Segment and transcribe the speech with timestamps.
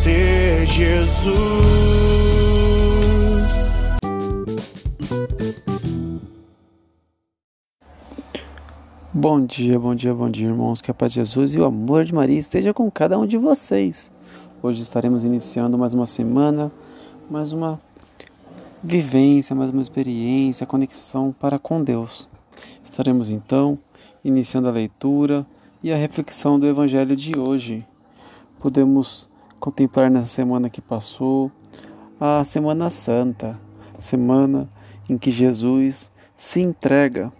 [0.00, 1.30] Conhecer Jesus.
[9.12, 10.80] Bom dia, bom dia, bom dia, irmãos.
[10.80, 13.36] Que a paz de Jesus e o amor de Maria esteja com cada um de
[13.36, 14.10] vocês.
[14.62, 16.72] Hoje estaremos iniciando mais uma semana,
[17.30, 17.78] mais uma
[18.82, 22.26] vivência, mais uma experiência, conexão para com Deus.
[22.82, 23.78] Estaremos então
[24.24, 25.46] iniciando a leitura
[25.82, 27.86] e a reflexão do Evangelho de hoje.
[28.58, 29.29] Podemos
[29.60, 31.52] contemplar nessa semana que passou
[32.18, 33.60] a Semana Santa,
[33.98, 34.68] semana
[35.08, 37.30] em que Jesus se entrega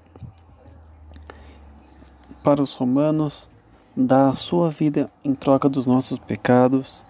[2.45, 3.49] para os romanos,
[3.97, 7.05] dá a sua vida em troca dos nossos pecados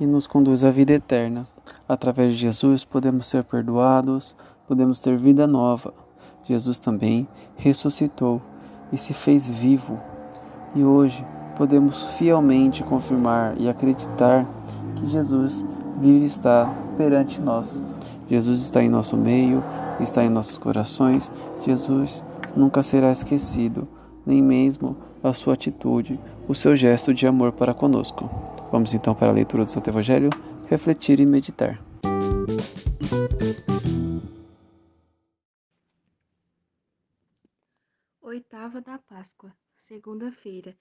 [0.00, 1.46] e nos conduz à vida eterna.
[1.88, 4.36] Através de Jesus podemos ser perdoados,
[4.66, 5.94] podemos ter vida nova.
[6.44, 8.42] Jesus também ressuscitou
[8.92, 10.00] e se fez vivo.
[10.74, 11.24] E hoje
[11.56, 14.46] podemos fielmente confirmar e acreditar
[14.96, 15.64] que Jesus
[15.98, 17.82] vive e está perante nós.
[18.28, 19.62] Jesus está em nosso meio,
[20.00, 21.30] está em nossos corações.
[21.64, 22.24] Jesus
[22.56, 23.86] nunca será esquecido
[24.24, 26.18] nem mesmo a sua atitude,
[26.48, 28.28] o seu gesto de amor para conosco.
[28.70, 30.30] Vamos então para a leitura do Santo Evangelho,
[30.66, 31.80] refletir e meditar.
[38.20, 40.74] Oitava da Páscoa, segunda-feira.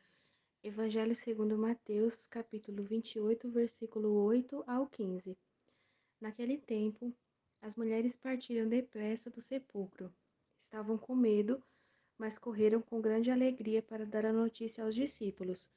[0.64, 5.36] Evangelho segundo Mateus, capítulo 28, versículo 8 ao 15.
[6.22, 7.12] Naquele tempo,
[7.60, 10.14] as mulheres partiram depressa do sepulcro.
[10.60, 11.60] Estavam com medo,
[12.16, 15.68] mas correram com grande alegria para dar a notícia aos discípulos.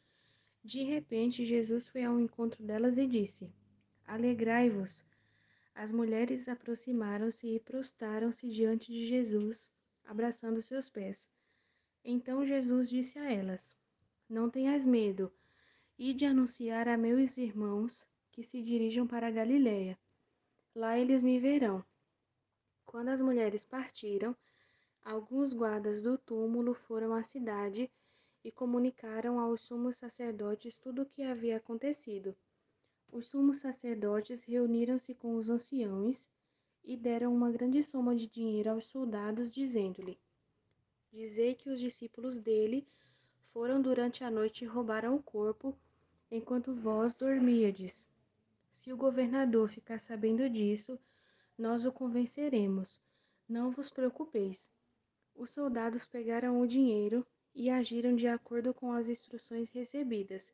[0.62, 3.50] De repente, Jesus foi ao encontro delas e disse:
[4.06, 5.02] Alegrai-vos.
[5.74, 9.72] As mulheres aproximaram-se e prostaram-se diante de Jesus,
[10.04, 11.26] abraçando seus pés.
[12.04, 13.74] Então Jesus disse a elas:
[14.34, 15.32] Não tenhas medo,
[15.96, 19.96] ide anunciar a meus irmãos que se dirijam para a Galiléia.
[20.74, 21.84] Lá eles me verão.
[22.84, 24.36] Quando as mulheres partiram,
[25.04, 27.88] alguns guardas do túmulo foram à cidade
[28.42, 32.34] e comunicaram aos sumos sacerdotes tudo o que havia acontecido.
[33.12, 36.28] Os sumos sacerdotes reuniram-se com os anciãos
[36.82, 40.18] e deram uma grande soma de dinheiro aos soldados, dizendo-lhe:
[41.12, 42.84] Dizei que os discípulos dele
[43.54, 45.78] foram durante a noite e roubaram o corpo,
[46.28, 48.04] enquanto vós dormíades.
[48.72, 50.98] Se o governador ficar sabendo disso,
[51.56, 53.00] nós o convenceremos.
[53.48, 54.68] Não vos preocupeis.
[55.36, 60.52] Os soldados pegaram o dinheiro e agiram de acordo com as instruções recebidas.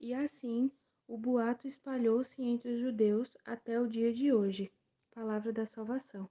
[0.00, 0.70] E assim,
[1.08, 4.70] o boato espalhou-se entre os judeus até o dia de hoje.
[5.12, 6.30] Palavra da salvação.